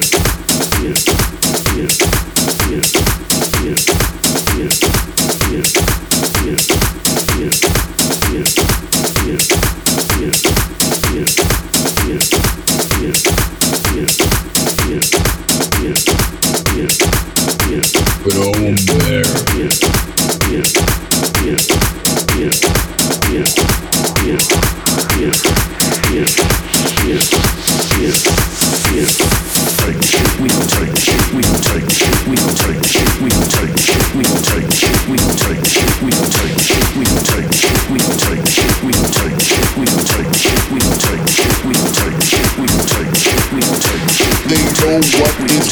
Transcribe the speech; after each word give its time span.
Thank 0.00 0.36
you. 0.36 0.41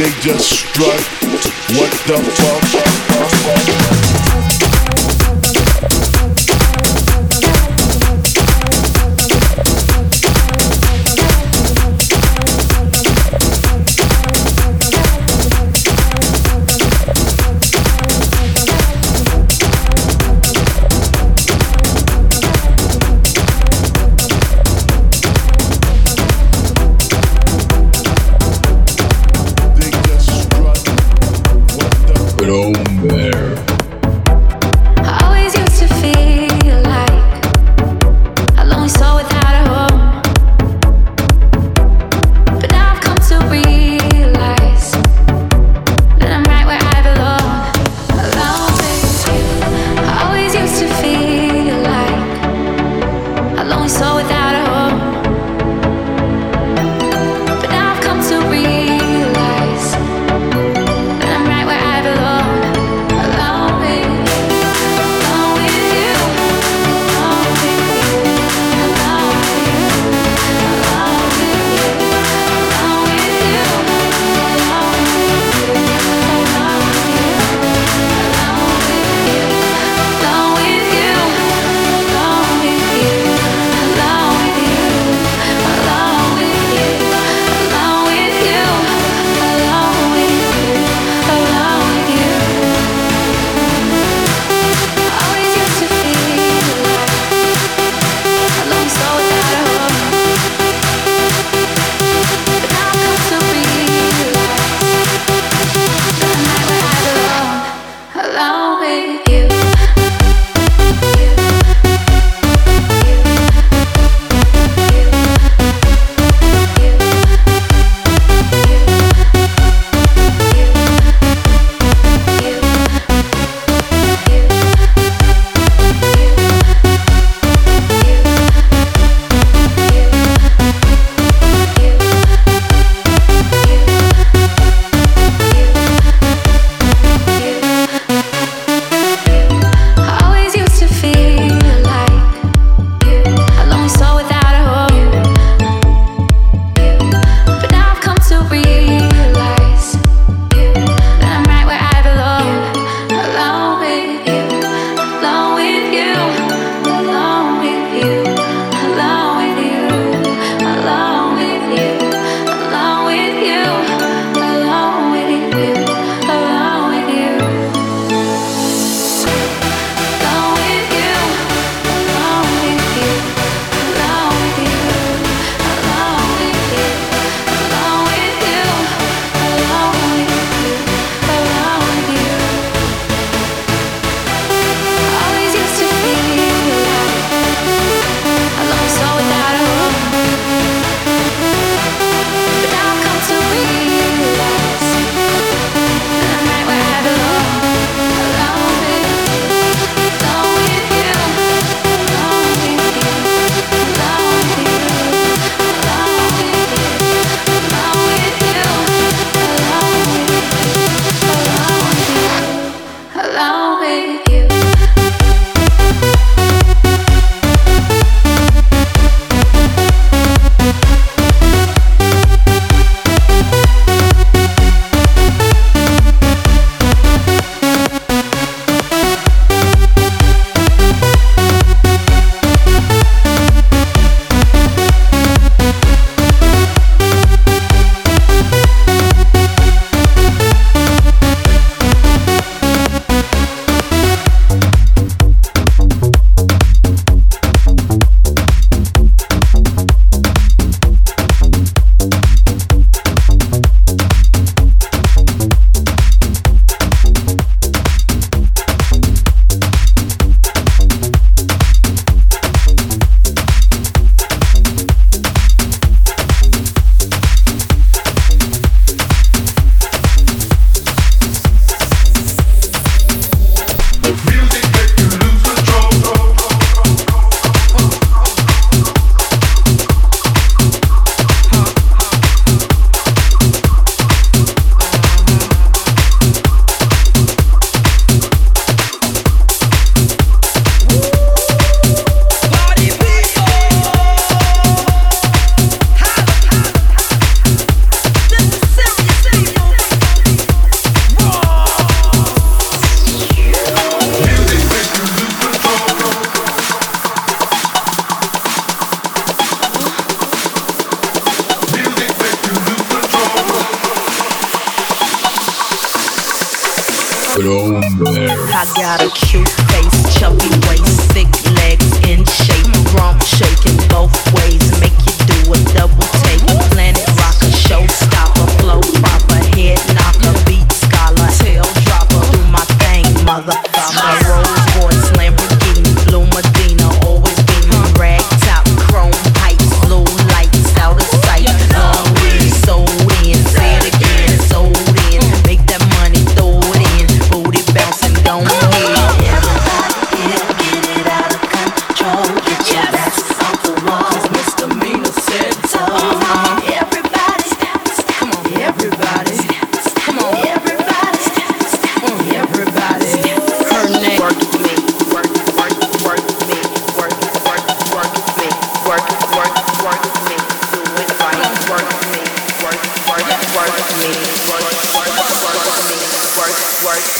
they 0.00 0.08
just 0.20 0.39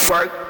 existir. 0.00 0.49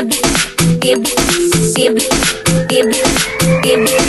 give, 0.00 0.08
give, 0.80 1.04
give, 1.74 1.98
give, 2.68 3.62
give. 3.62 3.99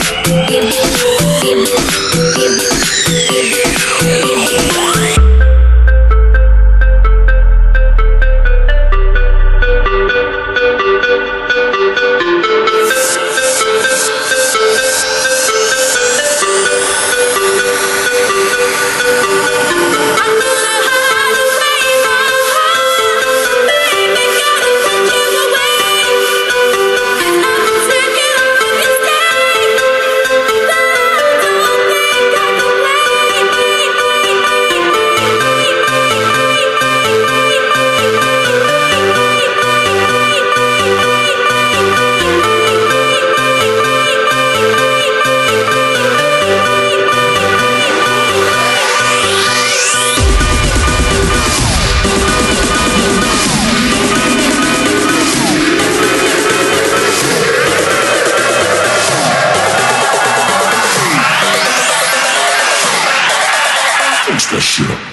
that 64.52 64.60
shit 64.60 64.90
up. 64.90 65.11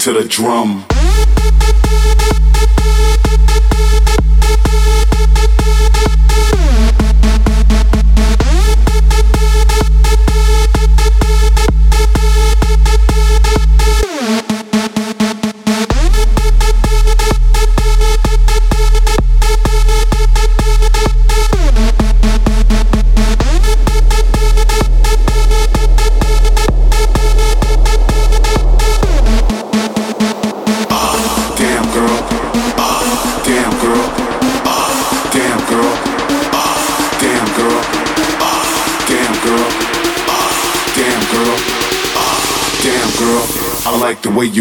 to 0.00 0.14
the 0.14 0.24
drum. 0.24 0.89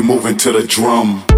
moving 0.10 0.36
to 0.36 0.52
the 0.52 0.66
drum. 0.66 1.29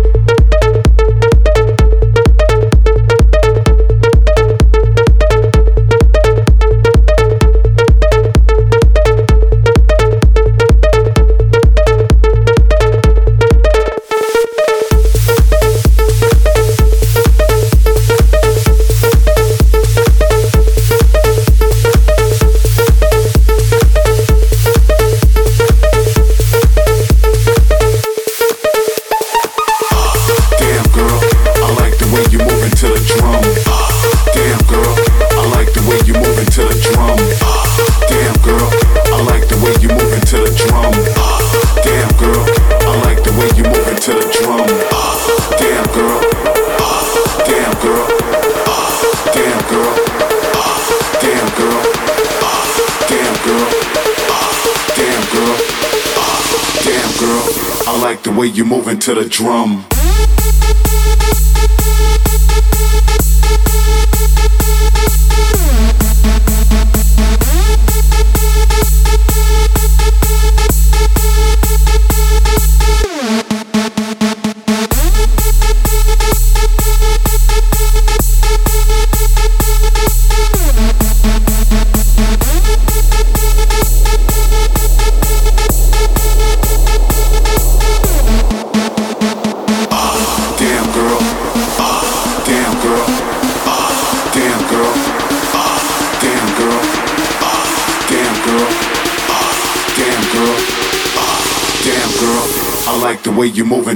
to 59.02 59.16
the 59.16 59.26
drum. 59.28 59.91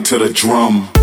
to 0.05 0.19
the 0.19 0.29
drum. 0.29 0.94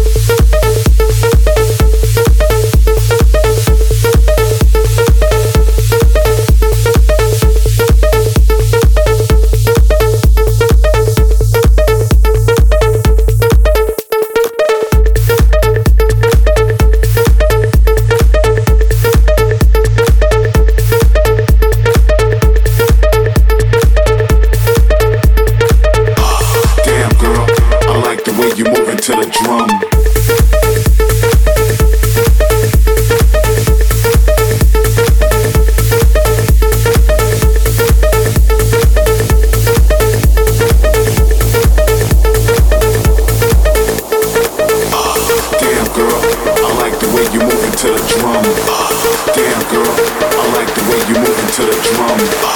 to 47.82 47.88
the 47.88 47.98
drum. 48.14 48.44
Uh, 48.70 49.34
damn 49.34 49.58
girl, 49.66 49.82
I 49.82 50.44
like 50.54 50.70
the 50.72 50.84
way 50.86 51.02
you 51.10 51.18
moving 51.18 51.50
to 51.50 51.62
the 51.66 51.74
drum. 51.90 52.14
Uh, 52.38 52.54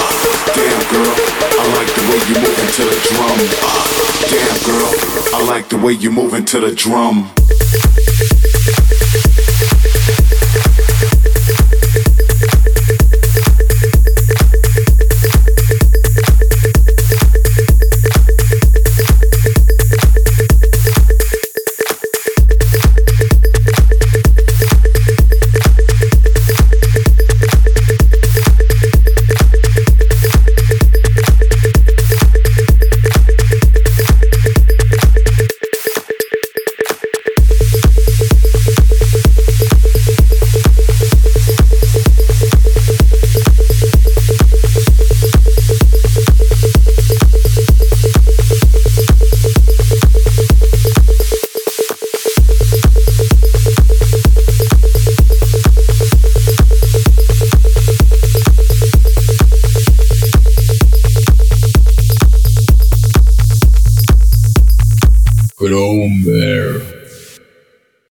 damn 0.55 0.79
girl, 0.87 1.11
I 1.51 1.67
like 1.75 1.91
the 1.91 2.03
way 2.07 2.19
you 2.31 2.35
moving 2.39 2.71
to 2.71 2.83
the 2.87 2.95
drum. 3.11 3.37
Uh, 3.59 3.83
damn 4.31 4.57
girl, 4.63 4.87
I 5.35 5.45
like 5.45 5.67
the 5.67 5.77
way 5.79 5.91
you 5.91 6.11
moving 6.11 6.45
to 6.45 6.61
the 6.61 6.73
drum. 6.73 7.27